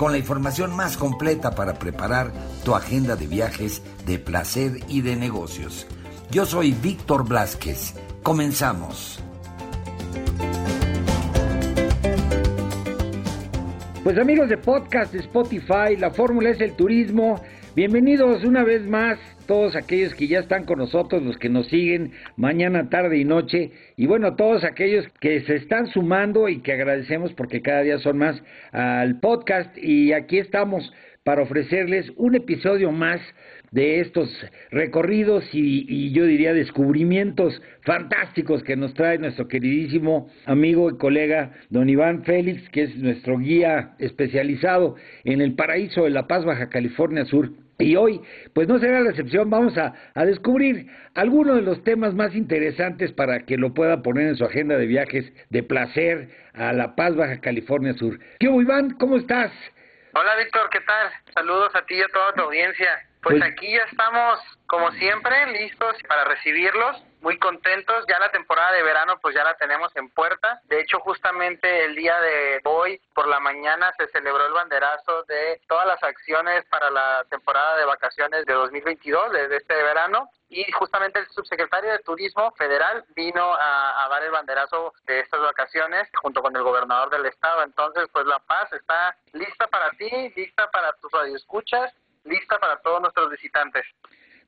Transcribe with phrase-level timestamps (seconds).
[0.00, 2.32] con la información más completa para preparar
[2.64, 5.86] tu agenda de viajes, de placer y de negocios.
[6.30, 7.94] Yo soy Víctor Blasquez.
[8.22, 9.22] Comenzamos.
[14.02, 17.38] Pues amigos de podcast Spotify, la fórmula es el turismo.
[17.76, 19.18] Bienvenidos una vez más
[19.50, 23.72] todos aquellos que ya están con nosotros, los que nos siguen mañana, tarde y noche,
[23.96, 28.18] y bueno, todos aquellos que se están sumando y que agradecemos porque cada día son
[28.18, 29.76] más al podcast.
[29.76, 30.92] Y aquí estamos
[31.24, 33.20] para ofrecerles un episodio más
[33.70, 34.28] de estos
[34.70, 41.88] recorridos y, yo diría descubrimientos fantásticos que nos trae nuestro queridísimo amigo y colega don
[41.88, 47.24] Iván Félix, que es nuestro guía especializado en el paraíso de La Paz, Baja California
[47.24, 47.50] Sur.
[47.78, 48.20] Y hoy,
[48.52, 49.94] pues no será la excepción, vamos a,
[50.26, 54.76] descubrir algunos de los temas más interesantes para que lo pueda poner en su agenda
[54.76, 58.18] de viajes de placer a La Paz, Baja California Sur.
[58.38, 58.90] ¿Qué Iván?
[58.98, 59.50] ¿Cómo estás?
[60.12, 61.08] Hola, Víctor, ¿qué tal?
[61.32, 63.09] Saludos a ti y a toda tu audiencia.
[63.22, 68.04] Pues, pues aquí ya estamos, como siempre, listos para recibirlos muy contentos.
[68.08, 70.60] Ya la temporada de verano pues ya la tenemos en puerta.
[70.64, 75.60] De hecho, justamente el día de hoy por la mañana se celebró el banderazo de
[75.68, 80.30] todas las acciones para la temporada de vacaciones de 2022, desde este verano.
[80.48, 85.40] Y justamente el subsecretario de Turismo Federal vino a, a dar el banderazo de estas
[85.40, 87.62] vacaciones junto con el gobernador del estado.
[87.62, 91.92] Entonces, pues La Paz está lista para ti, lista para tus radioescuchas,
[92.24, 93.82] lista para todos nuestros visitantes.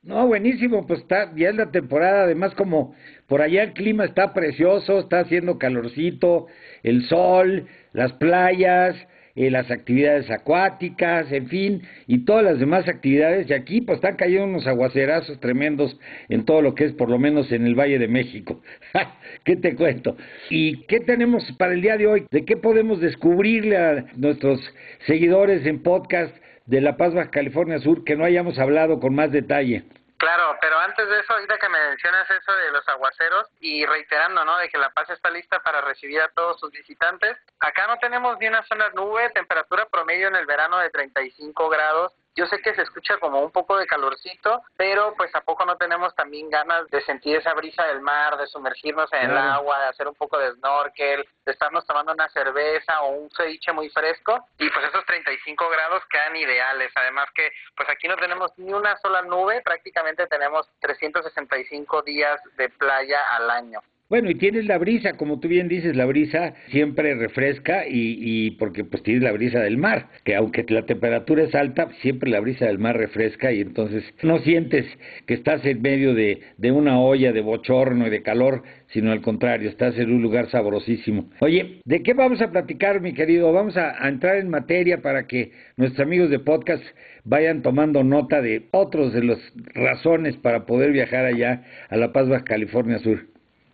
[0.03, 2.93] No, buenísimo, pues está, ya es la temporada, además como
[3.27, 6.47] por allá el clima está precioso, está haciendo calorcito,
[6.83, 8.97] el sol, las playas,
[9.35, 14.17] eh, las actividades acuáticas, en fin, y todas las demás actividades, y aquí pues están
[14.17, 15.97] cayendo unos aguacerazos tremendos
[16.27, 18.61] en todo lo que es por lo menos en el Valle de México.
[19.45, 20.17] ¿Qué te cuento?
[20.49, 22.25] ¿Y qué tenemos para el día de hoy?
[22.29, 24.59] ¿De qué podemos descubrirle a nuestros
[25.07, 26.35] seguidores en podcast
[26.65, 29.83] de La Paz, Baja California Sur, que no hayamos hablado con más detalle.
[30.17, 34.45] Claro, pero antes de eso, ahorita que me mencionas eso de los aguaceros y reiterando,
[34.45, 34.57] ¿no?
[34.57, 37.37] De que La Paz está lista para recibir a todos sus visitantes.
[37.59, 42.13] Acá no tenemos ni una zona nube, temperatura promedio en el verano de 35 grados,
[42.35, 45.77] yo sé que se escucha como un poco de calorcito, pero pues a poco no
[45.77, 49.87] tenemos también ganas de sentir esa brisa del mar, de sumergirnos en el agua, de
[49.87, 54.47] hacer un poco de snorkel, de estarnos tomando una cerveza o un ceviche muy fresco
[54.57, 56.91] y pues esos 35 grados quedan ideales.
[56.95, 62.69] Además que pues aquí no tenemos ni una sola nube, prácticamente tenemos 365 días de
[62.69, 63.81] playa al año.
[64.13, 68.51] Bueno, y tienes la brisa, como tú bien dices, la brisa siempre refresca y, y
[68.51, 72.39] porque pues tienes la brisa del mar, que aunque la temperatura es alta, siempre la
[72.39, 74.85] brisa del mar refresca y entonces no sientes
[75.25, 79.21] que estás en medio de, de una olla de bochorno y de calor, sino al
[79.21, 81.31] contrario, estás en un lugar sabrosísimo.
[81.39, 83.51] Oye, ¿de qué vamos a platicar, mi querido?
[83.51, 86.83] Vamos a, a entrar en materia para que nuestros amigos de podcast
[87.23, 89.39] vayan tomando nota de otros de las
[89.73, 93.32] razones para poder viajar allá a La Paz, Baja California Sur.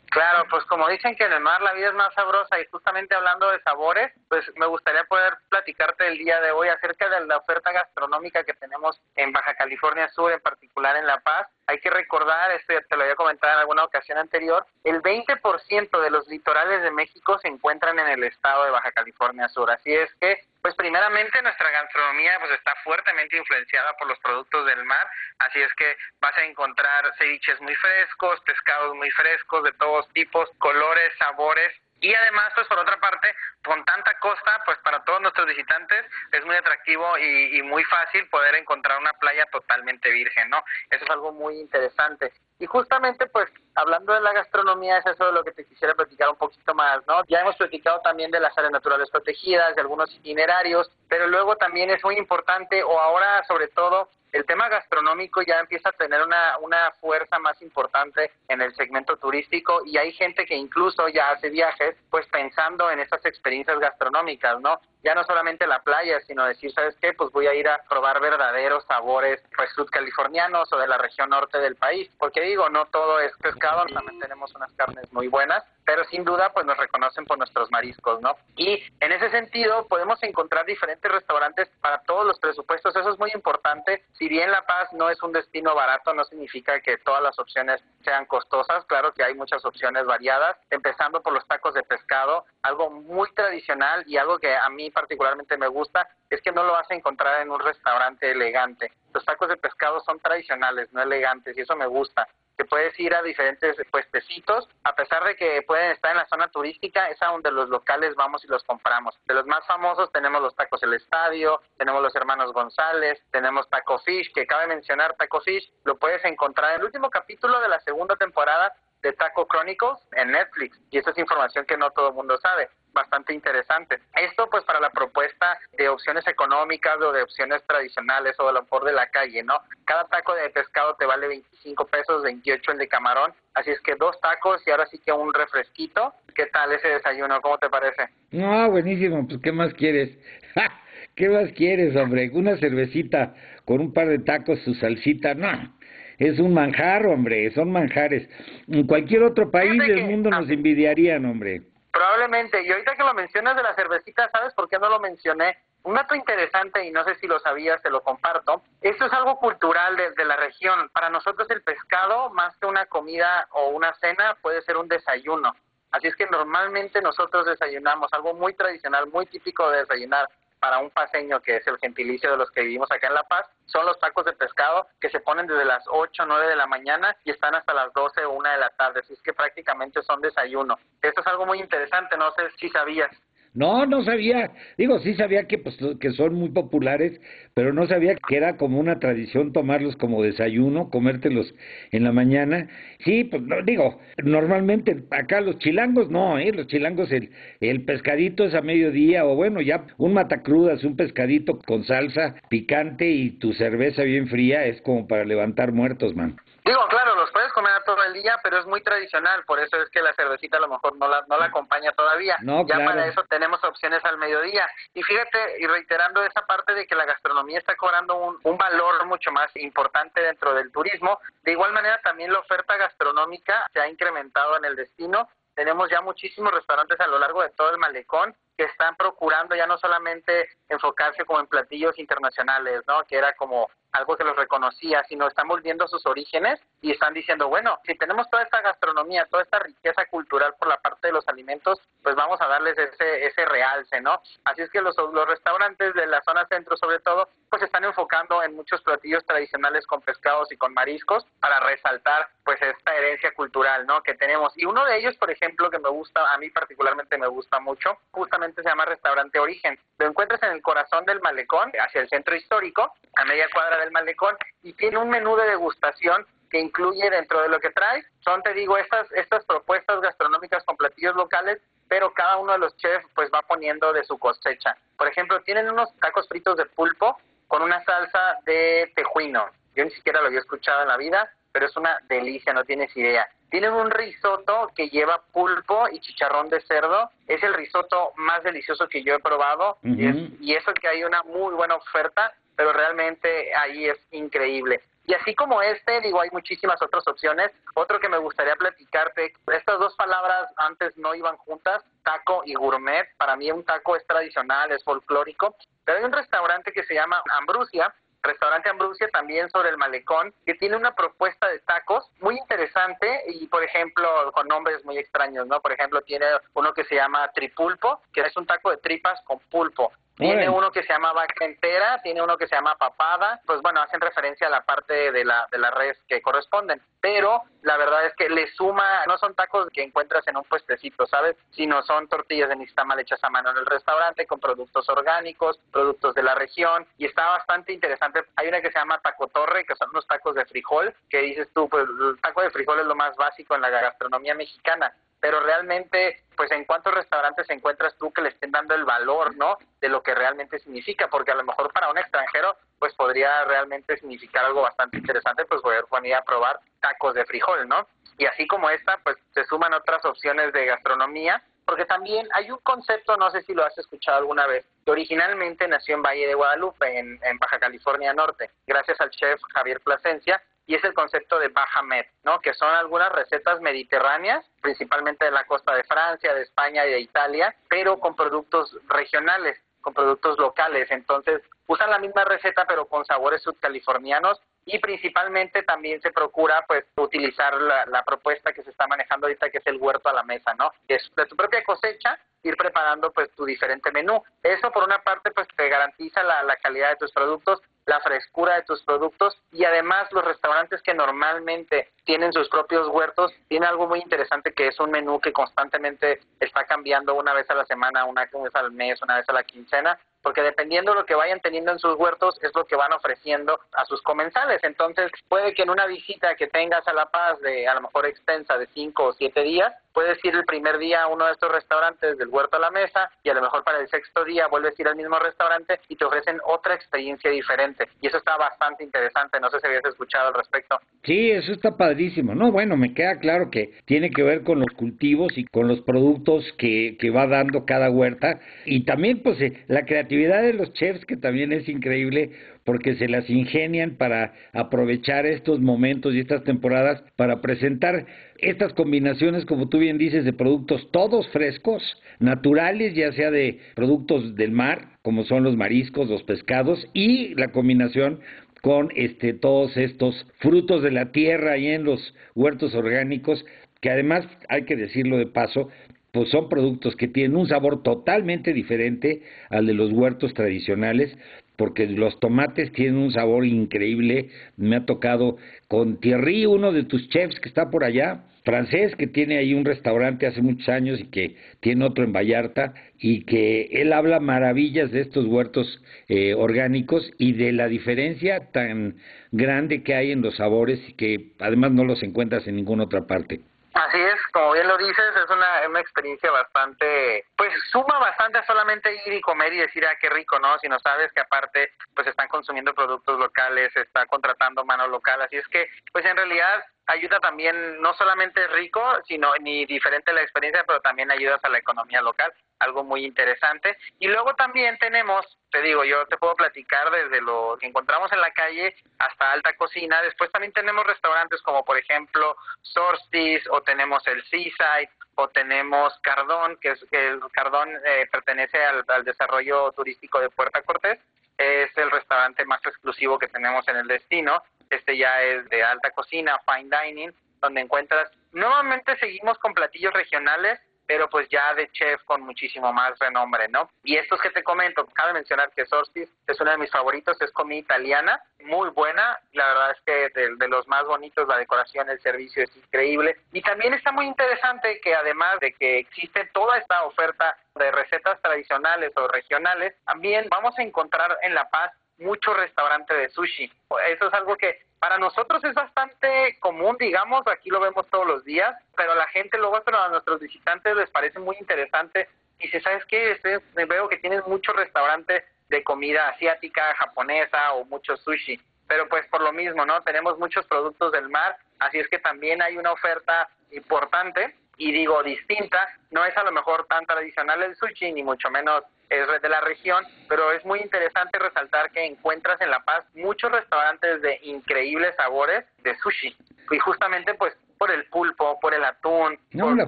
[0.10, 3.14] Claro, pues como dicen que en el mar la vida es más sabrosa y justamente
[3.16, 7.38] hablando de sabores, pues me gustaría poder platicarte el día de hoy acerca de la
[7.38, 11.48] oferta gastronómica que tenemos en Baja California Sur, en particular en La Paz.
[11.70, 16.02] Hay que recordar, esto ya te lo había comentado en alguna ocasión anterior, el 20%
[16.02, 19.70] de los litorales de México se encuentran en el estado de Baja California Sur.
[19.70, 24.84] Así es que pues primeramente nuestra gastronomía pues está fuertemente influenciada por los productos del
[24.84, 25.08] mar,
[25.38, 30.50] así es que vas a encontrar ceviches muy frescos, pescados muy frescos de todos tipos,
[30.58, 33.34] colores, sabores y además, pues por otra parte,
[33.64, 38.28] con tanta costa, pues para todos nuestros visitantes es muy atractivo y, y, muy fácil
[38.30, 40.64] poder encontrar una playa totalmente virgen, ¿no?
[40.90, 42.34] Eso es algo muy interesante.
[42.60, 46.30] Y justamente, pues, hablando de la gastronomía, es eso de lo que te quisiera platicar
[46.30, 47.24] un poquito más, ¿no?
[47.28, 51.90] Ya hemos platicado también de las áreas naturales protegidas, de algunos itinerarios, pero luego también
[51.90, 56.58] es muy importante, o ahora sobre todo, el tema gastronómico ya empieza a tener una,
[56.60, 61.50] una fuerza más importante en el segmento turístico y hay gente que incluso ya hace
[61.50, 64.80] viajes pues pensando en esas experiencias gastronómicas, ¿no?
[65.02, 67.14] Ya no solamente la playa, sino decir, ¿sabes qué?
[67.14, 71.58] Pues voy a ir a probar verdaderos sabores pues sudcalifornianos o de la región norte
[71.60, 76.04] del país, porque digo, no todo es pescado, también tenemos unas carnes muy buenas, pero
[76.06, 78.36] sin duda pues nos reconocen por nuestros mariscos, ¿no?
[78.58, 83.32] Y en ese sentido podemos encontrar diferentes restaurantes para todos los presupuestos, eso es muy
[83.34, 84.04] importante.
[84.20, 87.82] Si bien La Paz no es un destino barato, no significa que todas las opciones
[88.04, 92.90] sean costosas, claro que hay muchas opciones variadas, empezando por los tacos de pescado, algo
[92.90, 96.92] muy tradicional y algo que a mí particularmente me gusta es que no lo vas
[96.92, 98.92] a encontrar en un restaurante elegante.
[99.14, 102.28] Los tacos de pescado son tradicionales, no elegantes, y eso me gusta
[102.60, 106.50] que puedes ir a diferentes puestecitos, a pesar de que pueden estar en la zona
[106.50, 109.18] turística, es a donde los locales vamos y los compramos.
[109.26, 114.00] De los más famosos tenemos los tacos El Estadio, tenemos los hermanos González, tenemos Taco
[114.00, 117.80] Fish, que cabe mencionar Taco Fish, lo puedes encontrar en el último capítulo de la
[117.80, 122.16] segunda temporada de Taco Chronicles en Netflix, y esta es información que no todo el
[122.16, 124.00] mundo sabe bastante interesante.
[124.16, 128.64] Esto pues para la propuesta de opciones económicas o de opciones tradicionales o de lo
[128.64, 129.56] mejor de la calle, ¿no?
[129.86, 133.96] Cada taco de pescado te vale 25 pesos, 28 el de camarón, así es que
[133.96, 136.14] dos tacos y ahora sí que un refresquito.
[136.36, 137.42] ¿Qué tal ese desayuno?
[137.42, 138.10] ¿Cómo te parece?
[138.32, 140.18] No, buenísimo, pues ¿qué más quieres?
[141.16, 142.30] ¿Qué más quieres, hombre?
[142.34, 143.34] Una cervecita
[143.66, 145.79] con un par de tacos, su salsita, no.
[146.20, 148.30] Es un manjar, hombre, son manjares.
[148.68, 151.62] En cualquier otro país del mundo nos envidiarían, hombre.
[151.94, 155.58] Probablemente, y ahorita que lo mencionas de la cervecita, ¿sabes por qué no lo mencioné?
[155.84, 158.62] Un dato interesante, y no sé si lo sabías, te lo comparto.
[158.82, 160.90] Esto es algo cultural de, la región.
[160.90, 165.56] Para nosotros el pescado, más que una comida o una cena, puede ser un desayuno.
[165.92, 170.28] Así es que normalmente nosotros desayunamos, algo muy tradicional, muy típico de desayunar
[170.60, 173.48] para un paseño, que es el gentilicio de los que vivimos acá en La Paz,
[173.66, 176.68] son los tacos de pescado que se ponen desde las 8 o 9 de la
[176.68, 179.02] mañana y están hasta las 12 o 1 de la tarde.
[179.02, 180.78] Así es que prácticamente son desayuno.
[181.02, 183.12] Esto es algo muy interesante, no sé si sabías.
[183.60, 184.54] No, no sabía.
[184.78, 187.20] Digo, sí sabía que pues que son muy populares,
[187.54, 191.54] pero no sabía que era como una tradición tomarlos como desayuno, comértelos
[191.92, 192.70] en la mañana.
[193.04, 198.46] Sí, pues no, digo, normalmente acá los chilangos no, eh, los chilangos el el pescadito
[198.46, 203.52] es a mediodía o bueno, ya un matacrudas, un pescadito con salsa picante y tu
[203.52, 206.38] cerveza bien fría es como para levantar muertos, man.
[206.70, 209.90] Digo, claro, los puedes comer todo el día, pero es muy tradicional, por eso es
[209.90, 212.38] que la cervecita a lo mejor no la, no la acompaña todavía.
[212.42, 214.70] No, ya para eso tenemos opciones al mediodía.
[214.94, 219.04] Y fíjate, y reiterando esa parte de que la gastronomía está cobrando un, un valor
[219.08, 223.90] mucho más importante dentro del turismo, de igual manera también la oferta gastronómica se ha
[223.90, 225.28] incrementado en el destino.
[225.56, 229.66] Tenemos ya muchísimos restaurantes a lo largo de todo el malecón que están procurando ya
[229.66, 233.04] no solamente enfocarse como en platillos internacionales, ¿no?
[233.06, 237.14] Que era como algo que los reconocía, sino están volviendo a sus orígenes y están
[237.14, 241.14] diciendo, bueno, si tenemos toda esta gastronomía, toda esta riqueza cultural por la parte de
[241.14, 244.22] los alimentos, pues vamos a darles ese, ese realce, ¿no?
[244.46, 248.44] Así es que los, los restaurantes de la zona centro, sobre todo, pues están enfocando
[248.44, 253.86] en muchos platillos tradicionales con pescados y con mariscos para resaltar, pues, esta herencia cultural,
[253.86, 254.02] ¿no?
[254.02, 254.54] Que tenemos.
[254.58, 257.98] Y uno de ellos, por ejemplo, que me gusta, a mí particularmente me gusta mucho,
[258.12, 259.80] justamente se llama Restaurante Origen.
[259.98, 263.92] Lo encuentras en el corazón del malecón, hacia el centro histórico, a media cuadra del
[263.92, 268.42] malecón, y tiene un menú de degustación que incluye dentro de lo que trae, son,
[268.42, 273.06] te digo, estas, estas propuestas gastronómicas con platillos locales, pero cada uno de los chefs
[273.16, 274.76] pues va poniendo de su cosecha.
[274.98, 277.18] Por ejemplo, tienen unos tacos fritos de pulpo
[277.48, 279.46] con una salsa de tejuino.
[279.76, 282.96] Yo ni siquiera lo había escuchado en la vida, pero es una delicia, no tienes
[282.96, 283.28] idea.
[283.50, 287.10] Tienen un risotto que lleva pulpo y chicharrón de cerdo.
[287.28, 289.78] Es el risotto más delicioso que yo he probado.
[289.84, 294.84] y, eso que hay una muy buena oferta, pero realmente ahí es increíble.
[295.06, 297.52] Y así como este, digo, hay muchísimas otras opciones.
[297.74, 303.08] Otro que me gustaría platicarte, estas dos palabras antes no iban juntas, taco y gourmet.
[303.16, 305.56] Para mí un taco es tradicional, es folclórico.
[305.86, 310.56] Pero hay un restaurante que se llama Ambrusia, Restaurante Ambrusia también sobre el malecón, que
[310.56, 315.62] tiene una propuesta de tacos muy interesante y, por ejemplo, con nombres muy extraños, ¿no?
[315.62, 316.26] Por ejemplo, tiene
[316.56, 319.94] uno que se llama Tripulpo, que es un taco de tripas con pulpo.
[320.20, 323.82] Tiene uno que se llama vaca entera, tiene uno que se llama papada, pues bueno,
[323.82, 328.06] hacen referencia a la parte de la, de la res que corresponden, pero la verdad
[328.06, 331.38] es que le suma, no son tacos que encuentras en un puestecito, ¿sabes?
[331.52, 336.14] Sino son tortillas de nixtamal hechas a mano en el restaurante con productos orgánicos, productos
[336.16, 338.26] de la región y está bastante interesante.
[338.36, 341.48] Hay una que se llama taco torre, que son unos tacos de frijol, que dices
[341.54, 345.40] tú, pues el taco de frijol es lo más básico en la gastronomía mexicana, pero
[345.42, 349.58] realmente, pues en cuántos restaurantes encuentras tú que le estén dando el valor, ¿no?
[349.82, 353.98] De lo que realmente significa, porque a lo mejor para un extranjero, pues podría realmente
[353.98, 357.88] significar algo bastante interesante, pues poder venir a probar tacos de frijol, ¿no?
[358.18, 362.58] Y así como esta, pues se suman otras opciones de gastronomía, porque también hay un
[362.60, 366.34] concepto, no sé si lo has escuchado alguna vez, que originalmente nació en Valle de
[366.34, 371.40] Guadalupe, en, en Baja California Norte, gracias al chef Javier Plasencia, y es el concepto
[371.40, 372.40] de Baja Med, ¿no?
[372.42, 377.00] Que son algunas recetas mediterráneas, principalmente de la costa de Francia, de España y de
[377.00, 380.92] Italia, pero con productos regionales con productos locales.
[380.92, 384.40] Entonces, usan la misma receta pero con sabores subcalifornianos
[384.72, 389.60] y principalmente también se procura pues utilizar la, propuesta que se está manejando ahorita que
[389.60, 390.72] es el huerto a la mesa, ¿no?
[390.88, 394.24] Es de tu propia cosecha ir preparando pues tu diferente menú.
[394.42, 398.56] Eso por una parte pues te garantiza la, la calidad de tus productos, la frescura
[398.56, 403.88] de tus productos y además los restaurantes que normalmente tienen sus propios huertos tienen algo
[403.88, 408.06] muy interesante que es un menú que constantemente está cambiando una vez a la semana,
[408.06, 411.40] una vez al mes, una vez a la quincena porque dependiendo de lo que vayan
[411.40, 414.64] teniendo en sus huertos es lo que van ofreciendo a sus comensales.
[414.64, 418.06] Entonces, puede que en una visita que tengas a La Paz de a lo mejor
[418.06, 421.52] extensa de cinco o siete días, puedes ir el primer día a uno de estos
[421.52, 424.78] restaurantes del huerto a la mesa y a lo mejor para el sexto día vuelves
[424.78, 427.88] a ir al mismo restaurante y te ofrecen otra experiencia diferente.
[428.02, 429.40] Y eso está bastante interesante.
[429.40, 430.80] No sé si habías escuchado al respecto.
[431.04, 432.36] Sí, eso está padrísimo.
[432.36, 435.82] No, bueno, me queda claro que tiene que ver con los cultivos y con los
[435.82, 440.74] productos que, que va dando cada huerta y también pues eh, la creatividad de los
[440.74, 442.32] chefs que también es increíble
[442.70, 448.06] porque se las ingenian para aprovechar estos momentos y estas temporadas para presentar
[448.38, 451.82] estas combinaciones, como tú bien dices, de productos todos frescos,
[452.20, 457.48] naturales, ya sea de productos del mar, como son los mariscos, los pescados, y la
[457.48, 458.20] combinación
[458.62, 463.44] con este todos estos frutos de la tierra y en los huertos orgánicos,
[463.82, 465.70] que además hay que decirlo de paso,
[466.12, 471.18] pues son productos que tienen un sabor totalmente diferente al de los huertos tradicionales,
[471.60, 474.30] porque los tomates tienen un sabor increíble.
[474.56, 475.36] Me ha tocado
[475.68, 479.66] con Thierry, uno de tus chefs que está por allá, francés, que tiene ahí un
[479.66, 484.90] restaurante hace muchos años y que tiene otro en Vallarta, y que él habla maravillas
[484.92, 488.96] de estos huertos eh, orgánicos y de la diferencia tan
[489.34, 493.06] grande que hay en los sabores y que además no los encuentras en ninguna otra
[493.06, 493.42] parte.
[493.74, 499.02] Así es, como bien lo dices, es una, una experiencia bastante, pues suma bastante solamente
[499.06, 500.58] ir y comer y decir, ah, qué rico, ¿no?
[500.60, 505.38] Si no sabes que aparte, pues están consumiendo productos locales, está contratando mano local, así
[505.38, 510.64] es que, pues en realidad ayuda también, no solamente rico, sino ni diferente la experiencia,
[510.68, 513.78] pero también ayudas a la economía local, algo muy interesante.
[514.00, 518.22] Y luego también tenemos, te digo, yo te puedo platicar desde lo que encontramos en
[518.22, 520.02] la calle hasta alta cocina.
[520.02, 526.58] Después también tenemos restaurantes como por ejemplo Sorstis o tenemos el Seaside o tenemos Cardón,
[526.58, 531.00] que es el Cardón eh, pertenece al, al desarrollo turístico de Puerta Cortés
[531.40, 534.44] es el restaurante más exclusivo que tenemos en el destino.
[534.70, 540.60] Este ya es de alta cocina, fine dining, donde encuentras, nuevamente seguimos con platillos regionales,
[540.90, 543.70] pero pues ya de chef con muchísimo más renombre, ¿no?
[543.84, 547.32] Y estos que te comento, cabe mencionar que Sorstis es uno de mis favoritos, es
[547.32, 551.92] comida italiana, muy buena, la verdad es que de, de, los más bonitos, la decoración,
[551.92, 553.18] el servicio es increíble.
[553.32, 558.20] Y también está muy interesante que además de que existe toda esta oferta de recetas
[558.24, 563.52] tradicionales o regionales, también vamos a encontrar en La Paz mucho restaurante de sushi.
[563.90, 568.24] Eso es algo que para nosotros es bastante común, digamos, aquí lo vemos todos los
[568.24, 572.08] días, pero a la gente luego, pero a nuestros visitantes les parece muy interesante.
[572.40, 577.66] Y si sabes qué, este, veo que tienes muchos restaurantes de comida asiática, japonesa o
[577.66, 578.40] mucho sushi.
[578.68, 579.82] Pero pues por lo mismo, ¿no?
[579.82, 585.02] Tenemos muchos productos del mar, así es que también hay una oferta importante y digo
[585.02, 585.58] distinta,
[585.90, 589.42] no es a lo mejor tan tradicional el sushi, ni mucho menos es de la
[589.42, 594.96] región, pero es muy interesante resaltar que encuentras en La Paz muchos restaurantes de increíbles
[594.96, 596.16] sabores de sushi.
[596.52, 599.68] Y justamente pues por el pulpo, por el atún, no, por la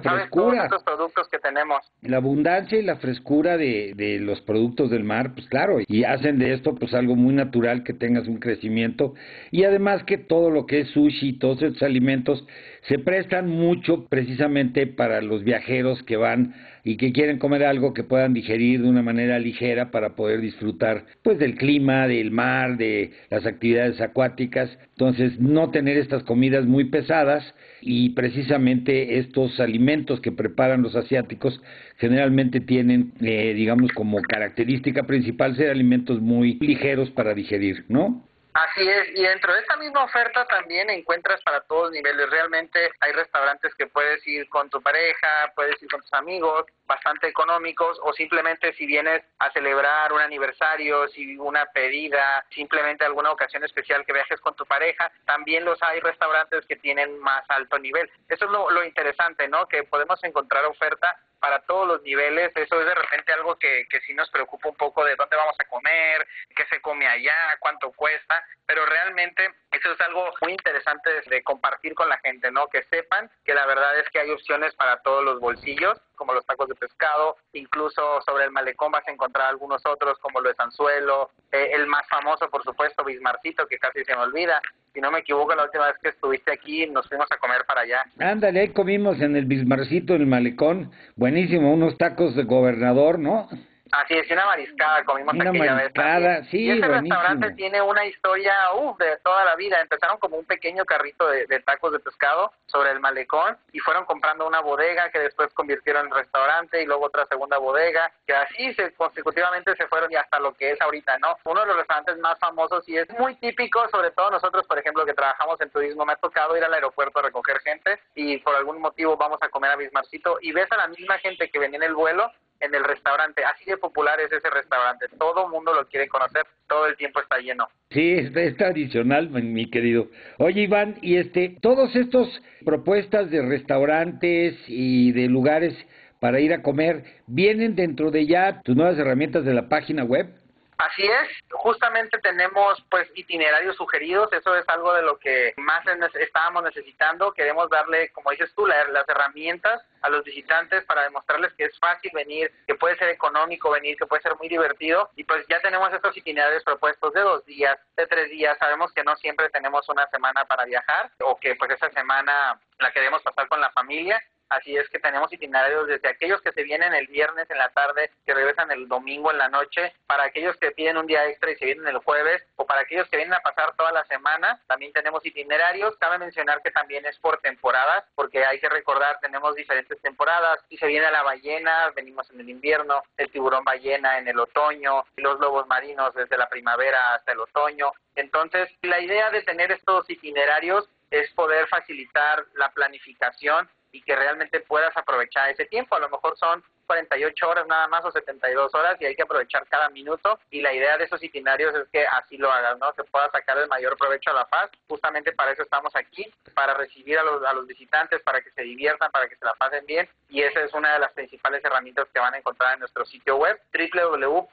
[0.00, 0.68] frescura.
[0.68, 1.78] todos productos que tenemos.
[2.00, 6.38] La abundancia y la frescura de, de los productos del mar, pues claro, y hacen
[6.38, 9.14] de esto pues algo muy natural que tengas un crecimiento
[9.50, 12.44] y además que todo lo que es sushi, todos estos alimentos
[12.88, 18.02] se prestan mucho precisamente para los viajeros que van y que quieren comer algo que
[18.02, 23.12] puedan digerir de una manera ligera para poder disfrutar pues del clima, del mar, de
[23.30, 24.76] las actividades acuáticas.
[24.90, 31.60] Entonces, no tener estas comidas muy pesadas y precisamente estos alimentos que preparan los asiáticos
[31.98, 38.24] generalmente tienen, eh, digamos, como característica principal ser alimentos muy ligeros para digerir, ¿no?
[38.54, 42.28] Así es, y dentro de esta misma oferta también encuentras para todos niveles.
[42.28, 47.28] Realmente hay restaurantes que puedes ir con tu pareja, puedes ir con tus amigos, bastante
[47.28, 53.64] económicos, o simplemente si vienes a celebrar un aniversario, si una pedida, simplemente alguna ocasión
[53.64, 58.10] especial que viajes con tu pareja, también los hay restaurantes que tienen más alto nivel.
[58.28, 59.66] Eso es lo, lo interesante, ¿no?
[59.66, 62.52] Que podemos encontrar oferta para todos los niveles.
[62.54, 65.56] Eso es de repente algo que, que sí nos preocupa un poco de dónde vamos
[65.58, 71.10] a comer, qué se come allá, cuánto cuesta, pero realmente eso es algo muy interesante
[71.26, 72.68] de compartir con la gente, ¿no?
[72.68, 76.46] Que sepan que la verdad es que hay opciones para todos los bolsillos, como los
[76.46, 80.54] tacos de pescado, incluso sobre el malecón vas a encontrar algunos otros como lo de
[80.54, 84.62] Sanzuelo, eh, el más famoso, por supuesto, Bismarcito, que casi se me olvida.
[84.92, 87.80] Si no me equivoco, la última vez que estuviste aquí nos fuimos a comer para
[87.80, 88.02] allá.
[88.18, 93.48] Ándale, ahí comimos en el Bismarcito, en el malecón, buenísimo, unos tacos de gobernador, ¿no?
[93.92, 96.48] Así es, una mariscada comimos una aquella mariscada, vez.
[96.48, 99.82] Sí, y ese restaurante tiene una historia uf, de toda la vida.
[99.82, 104.46] Empezaron como un pequeño carrito de, tacos de pescado sobre el malecón y fueron comprando
[104.46, 108.94] una bodega que después convirtieron en restaurante y luego otra segunda bodega, que así se,
[108.94, 111.36] consecutivamente se fueron y hasta lo que es ahorita, ¿no?
[111.44, 115.04] Uno de los restaurantes más famosos y es muy típico, sobre todo nosotros, por ejemplo,
[115.04, 118.54] que trabajamos en turismo, me ha tocado ir al aeropuerto a recoger gente y por
[118.54, 121.76] algún motivo vamos a comer a Bismarcito y ves a la misma gente que venía
[121.76, 123.44] en el vuelo en el restaurante.
[123.44, 125.06] Así de popular es ese restaurante.
[125.18, 126.46] Todo mundo lo quiere conocer.
[126.68, 127.68] Todo el tiempo está lleno.
[127.90, 130.08] Sí, es, tradicional, mi querido.
[130.38, 132.28] Oye, Iván, y este, todos estos
[132.64, 135.74] propuestas de restaurantes y de lugares
[136.20, 140.41] para ir a comer, ¿vienen dentro de ya tus nuevas herramientas de la página web?
[140.78, 146.64] Así es, justamente tenemos pues itinerarios sugeridos, eso es algo de lo que más estábamos
[146.64, 151.78] necesitando, queremos darle, como dices tú, las herramientas a los visitantes para demostrarles que es
[151.78, 155.60] fácil venir, que puede ser económico venir, que puede ser muy divertido y pues ya
[155.60, 159.88] tenemos estos itinerarios propuestos de dos días, de tres días, sabemos que no siempre tenemos
[159.88, 164.20] una semana para viajar o que pues esa semana la queremos pasar con la familia
[164.52, 168.10] Así es que tenemos itinerarios desde aquellos que se vienen el viernes en la tarde,
[168.26, 171.56] que regresan el domingo en la noche, para aquellos que piden un día extra y
[171.56, 174.92] se vienen el jueves, o para aquellos que vienen a pasar toda la semana, también
[174.92, 175.96] tenemos itinerarios.
[175.96, 180.60] Cabe mencionar que también es por temporadas, porque hay que recordar, tenemos diferentes temporadas.
[180.68, 185.06] Si se viene la ballena, venimos en el invierno, el tiburón ballena en el otoño,
[185.16, 187.90] los lobos marinos desde la primavera hasta el otoño.
[188.16, 194.60] Entonces, la idea de tener estos itinerarios es poder facilitar la planificación y que realmente
[194.60, 195.94] puedas aprovechar ese tiempo.
[195.94, 199.66] A lo mejor son 48 horas nada más o 72 horas y hay que aprovechar
[199.68, 202.92] cada minuto y la idea de esos itinerarios es que así lo hagas, ¿no?
[202.94, 204.70] Se pueda sacar el mayor provecho a la paz.
[204.88, 208.62] Justamente para eso estamos aquí, para recibir a los, a los visitantes, para que se
[208.62, 212.08] diviertan, para que se la pasen bien y esa es una de las principales herramientas
[212.12, 213.60] que van a encontrar en nuestro sitio web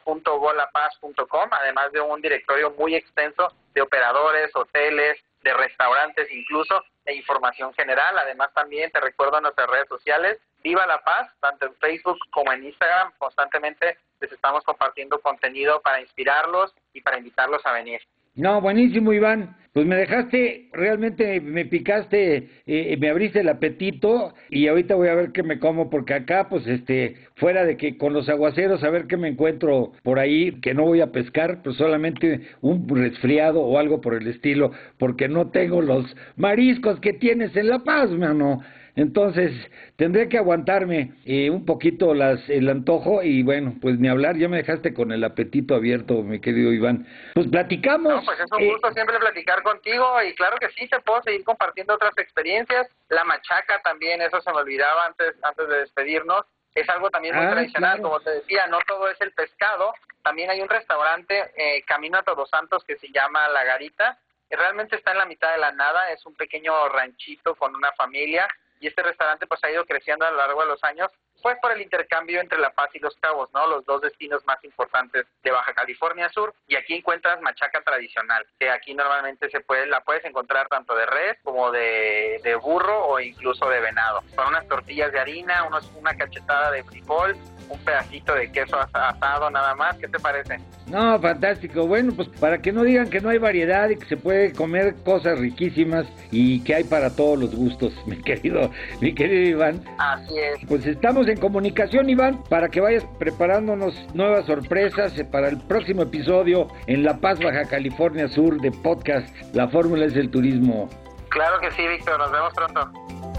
[0.05, 7.73] www.golapaz.com, además de un directorio muy extenso de operadores, hoteles, de restaurantes incluso, e información
[7.73, 8.17] general.
[8.17, 12.65] Además también te recuerdo nuestras redes sociales, Viva la Paz, tanto en Facebook como en
[12.65, 18.01] Instagram, constantemente les estamos compartiendo contenido para inspirarlos y para invitarlos a venir.
[18.35, 19.55] No, buenísimo, Iván.
[19.79, 25.15] Pues me dejaste, realmente me picaste, eh, me abriste el apetito y ahorita voy a
[25.15, 28.89] ver qué me como porque acá, pues, este, fuera de que con los aguaceros a
[28.89, 33.61] ver qué me encuentro por ahí, que no voy a pescar, pues solamente un resfriado
[33.61, 38.09] o algo por el estilo, porque no tengo los mariscos que tienes en La Paz,
[38.09, 38.59] mano.
[38.99, 39.53] Entonces,
[39.95, 44.49] tendré que aguantarme eh, un poquito las, el antojo y bueno, pues ni hablar, ya
[44.49, 47.07] me dejaste con el apetito abierto, mi querido Iván.
[47.33, 48.13] Pues platicamos.
[48.13, 51.23] No, pues es un gusto eh, siempre platicar contigo y claro que sí, te puedo
[51.23, 52.89] seguir compartiendo otras experiencias.
[53.07, 56.45] La machaca también, eso se me olvidaba antes, antes de despedirnos.
[56.75, 59.93] Es algo también muy ah, tradicional, como te decía, no todo es el pescado.
[60.23, 64.17] También hay un restaurante, eh, Camino a Todos Santos, que se llama La Garita.
[64.49, 68.45] Realmente está en la mitad de la nada, es un pequeño ranchito con una familia
[68.79, 71.11] y este restaurante pues ha ido creciendo a lo largo de los años
[71.41, 73.65] pues por el intercambio entre La Paz y Los Cabos, ¿no?
[73.67, 78.69] Los dos destinos más importantes de Baja California Sur y aquí encuentras machaca tradicional, que
[78.69, 83.19] aquí normalmente se puede la puedes encontrar tanto de res como de, de burro o
[83.19, 84.21] incluso de venado.
[84.35, 87.35] Son unas tortillas de harina, unos, una cachetada de frijol,
[87.69, 90.57] un pedacito de queso asado nada más, ¿qué te parece?
[90.87, 91.85] No, fantástico.
[91.85, 94.95] Bueno, pues para que no digan que no hay variedad y que se puede comer
[95.05, 99.83] cosas riquísimas y que hay para todos los gustos, mi querido, mi querido Iván.
[99.99, 100.59] Así es.
[100.67, 106.67] Pues estamos en comunicación, Iván, para que vayas preparándonos nuevas sorpresas para el próximo episodio
[106.87, 110.89] en La Paz, Baja California Sur de podcast La Fórmula es el Turismo.
[111.29, 112.17] Claro que sí, Víctor.
[112.17, 113.38] Nos vemos pronto.